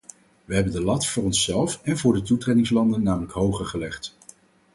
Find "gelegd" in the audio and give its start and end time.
3.65-4.15